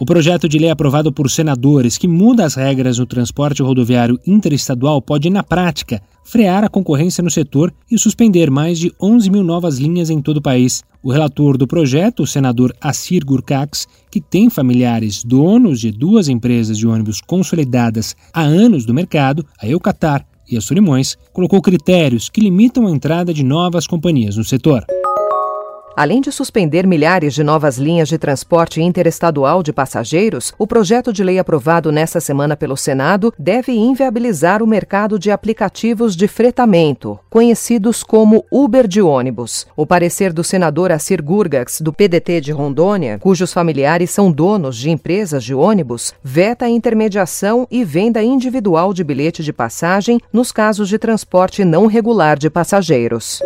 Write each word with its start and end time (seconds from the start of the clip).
O 0.00 0.06
projeto 0.06 0.48
de 0.48 0.58
lei 0.58 0.70
aprovado 0.70 1.12
por 1.12 1.28
senadores 1.28 1.98
que 1.98 2.06
muda 2.06 2.44
as 2.44 2.54
regras 2.54 3.00
no 3.00 3.06
transporte 3.06 3.64
rodoviário 3.64 4.16
interestadual 4.24 5.02
pode, 5.02 5.28
na 5.28 5.42
prática, 5.42 6.00
frear 6.24 6.62
a 6.62 6.68
concorrência 6.68 7.20
no 7.20 7.28
setor 7.28 7.74
e 7.90 7.98
suspender 7.98 8.48
mais 8.48 8.78
de 8.78 8.92
11 9.02 9.28
mil 9.28 9.42
novas 9.42 9.78
linhas 9.78 10.08
em 10.08 10.22
todo 10.22 10.36
o 10.36 10.42
país. 10.42 10.84
O 11.02 11.10
relator 11.10 11.58
do 11.58 11.66
projeto, 11.66 12.22
o 12.22 12.26
senador 12.28 12.72
Assir 12.80 13.24
Gurkax, 13.24 13.88
que 14.08 14.20
tem 14.20 14.48
familiares 14.48 15.24
donos 15.24 15.80
de 15.80 15.90
duas 15.90 16.28
empresas 16.28 16.78
de 16.78 16.86
ônibus 16.86 17.20
consolidadas 17.20 18.14
há 18.32 18.42
anos 18.42 18.86
do 18.86 18.94
mercado, 18.94 19.44
a 19.60 19.66
Eucatar 19.66 20.24
e 20.48 20.56
a 20.56 20.60
Solimões, 20.60 21.16
colocou 21.32 21.60
critérios 21.60 22.28
que 22.28 22.40
limitam 22.40 22.86
a 22.86 22.90
entrada 22.92 23.34
de 23.34 23.42
novas 23.42 23.84
companhias 23.84 24.36
no 24.36 24.44
setor. 24.44 24.84
Além 25.98 26.20
de 26.20 26.30
suspender 26.30 26.86
milhares 26.86 27.34
de 27.34 27.42
novas 27.42 27.76
linhas 27.76 28.08
de 28.08 28.16
transporte 28.18 28.80
interestadual 28.80 29.64
de 29.64 29.72
passageiros, 29.72 30.52
o 30.56 30.64
projeto 30.64 31.12
de 31.12 31.24
lei 31.24 31.40
aprovado 31.40 31.90
nesta 31.90 32.20
semana 32.20 32.56
pelo 32.56 32.76
Senado 32.76 33.34
deve 33.36 33.72
inviabilizar 33.72 34.62
o 34.62 34.66
mercado 34.66 35.18
de 35.18 35.28
aplicativos 35.32 36.14
de 36.14 36.28
fretamento, 36.28 37.18
conhecidos 37.28 38.04
como 38.04 38.44
Uber 38.48 38.86
de 38.86 39.02
ônibus. 39.02 39.66
O 39.76 39.84
parecer 39.84 40.32
do 40.32 40.44
senador 40.44 40.92
Assir 40.92 41.20
Gurgax, 41.20 41.80
do 41.80 41.92
PDT 41.92 42.42
de 42.42 42.52
Rondônia, 42.52 43.18
cujos 43.18 43.52
familiares 43.52 44.12
são 44.12 44.30
donos 44.30 44.76
de 44.76 44.90
empresas 44.90 45.42
de 45.42 45.52
ônibus, 45.52 46.14
veta 46.22 46.66
a 46.66 46.70
intermediação 46.70 47.66
e 47.68 47.82
venda 47.82 48.22
individual 48.22 48.94
de 48.94 49.02
bilhete 49.02 49.42
de 49.42 49.52
passagem 49.52 50.20
nos 50.32 50.52
casos 50.52 50.88
de 50.88 50.96
transporte 50.96 51.64
não 51.64 51.86
regular 51.86 52.38
de 52.38 52.48
passageiros. 52.48 53.40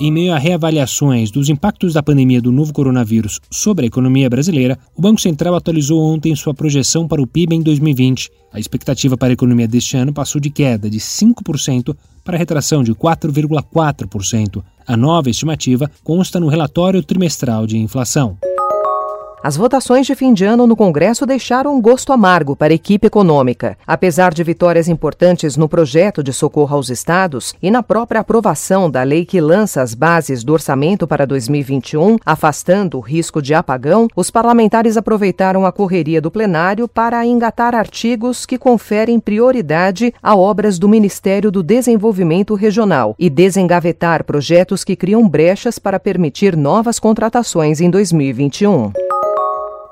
Em 0.00 0.10
meio 0.10 0.34
a 0.34 0.38
reavaliações 0.38 1.30
dos 1.30 1.48
impactos 1.48 1.94
da 1.94 2.02
pandemia 2.02 2.42
do 2.42 2.50
novo 2.50 2.72
coronavírus 2.72 3.40
sobre 3.48 3.84
a 3.84 3.86
economia 3.86 4.28
brasileira, 4.28 4.76
o 4.96 5.00
Banco 5.00 5.20
Central 5.20 5.54
atualizou 5.54 6.02
ontem 6.02 6.34
sua 6.34 6.52
projeção 6.52 7.06
para 7.06 7.22
o 7.22 7.26
PIB 7.28 7.54
em 7.54 7.62
2020. 7.62 8.28
A 8.52 8.58
expectativa 8.58 9.16
para 9.16 9.28
a 9.28 9.34
economia 9.34 9.68
deste 9.68 9.96
ano 9.96 10.12
passou 10.12 10.40
de 10.40 10.50
queda 10.50 10.90
de 10.90 10.98
5% 10.98 11.96
para 12.24 12.36
retração 12.36 12.82
de 12.82 12.92
4,4%. 12.92 14.64
A 14.84 14.96
nova 14.96 15.30
estimativa 15.30 15.88
consta 16.02 16.40
no 16.40 16.48
relatório 16.48 17.00
trimestral 17.00 17.64
de 17.64 17.78
inflação. 17.78 18.36
As 19.44 19.58
votações 19.58 20.06
de 20.06 20.14
fim 20.14 20.32
de 20.32 20.42
ano 20.42 20.66
no 20.66 20.74
Congresso 20.74 21.26
deixaram 21.26 21.76
um 21.76 21.78
gosto 21.78 22.14
amargo 22.14 22.56
para 22.56 22.72
a 22.72 22.74
equipe 22.74 23.08
econômica. 23.08 23.76
Apesar 23.86 24.32
de 24.32 24.42
vitórias 24.42 24.88
importantes 24.88 25.54
no 25.54 25.68
projeto 25.68 26.22
de 26.22 26.32
socorro 26.32 26.74
aos 26.74 26.88
estados 26.88 27.54
e 27.62 27.70
na 27.70 27.82
própria 27.82 28.22
aprovação 28.22 28.90
da 28.90 29.02
lei 29.02 29.26
que 29.26 29.42
lança 29.42 29.82
as 29.82 29.92
bases 29.92 30.42
do 30.42 30.54
orçamento 30.54 31.06
para 31.06 31.26
2021, 31.26 32.16
afastando 32.24 32.96
o 32.96 33.02
risco 33.02 33.42
de 33.42 33.52
apagão, 33.52 34.08
os 34.16 34.30
parlamentares 34.30 34.96
aproveitaram 34.96 35.66
a 35.66 35.72
correria 35.72 36.22
do 36.22 36.30
plenário 36.30 36.88
para 36.88 37.26
engatar 37.26 37.74
artigos 37.74 38.46
que 38.46 38.56
conferem 38.56 39.20
prioridade 39.20 40.14
a 40.22 40.34
obras 40.34 40.78
do 40.78 40.88
Ministério 40.88 41.50
do 41.50 41.62
Desenvolvimento 41.62 42.54
Regional 42.54 43.14
e 43.18 43.28
desengavetar 43.28 44.24
projetos 44.24 44.82
que 44.82 44.96
criam 44.96 45.28
brechas 45.28 45.78
para 45.78 46.00
permitir 46.00 46.56
novas 46.56 46.98
contratações 46.98 47.82
em 47.82 47.90
2021. 47.90 49.03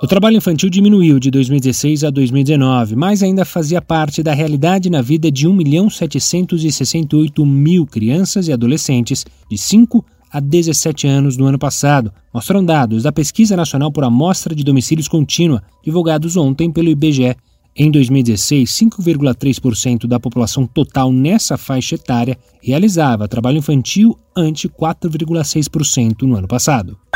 O 0.03 0.06
trabalho 0.08 0.36
infantil 0.36 0.69
diminuiu 0.69 1.20
de 1.20 1.31
2016 1.31 2.03
a 2.03 2.11
2019, 2.11 2.97
mas 2.97 3.22
ainda 3.22 3.45
fazia 3.45 3.81
parte 3.81 4.20
da 4.20 4.34
realidade 4.34 4.91
na 4.91 5.00
vida 5.00 5.31
de 5.31 5.47
1 5.47 5.53
milhão 5.53 5.89
768 5.89 7.47
mil 7.47 7.87
crianças 7.87 8.49
e 8.49 8.53
adolescentes 8.53 9.25
de 9.49 9.56
5 9.56 10.04
a 10.32 10.41
17 10.41 11.06
anos 11.06 11.37
no 11.37 11.47
ano 11.47 11.56
passado, 11.56 12.12
mostram 12.34 12.65
dados 12.65 13.04
da 13.04 13.12
Pesquisa 13.12 13.54
Nacional 13.54 13.93
por 13.93 14.03
Amostra 14.03 14.56
de 14.56 14.65
Domicílios 14.65 15.06
Contínua, 15.06 15.62
divulgados 15.84 16.37
ontem 16.37 16.69
pelo 16.69 16.88
IBGE. 16.88 17.37
Em 17.76 17.88
2016, 17.88 18.69
5,3% 18.71 20.09
da 20.09 20.19
população 20.19 20.66
total 20.66 21.12
nessa 21.12 21.56
faixa 21.56 21.94
etária 21.94 22.37
realizava 22.60 23.28
trabalho 23.28 23.59
infantil 23.59 24.19
ante 24.37 24.69
4,6% 24.69 26.22
no 26.22 26.34
ano 26.34 26.49
passado. 26.49 26.99